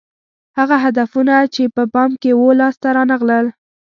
هغه 0.57 0.75
هدفونه 0.83 1.35
چې 1.53 1.63
په 1.75 1.83
پام 1.93 2.11
کې 2.21 2.31
وو 2.37 2.49
لاس 2.59 2.75
ته 2.81 2.89
رانه 2.95 3.15
غلل 3.21 3.45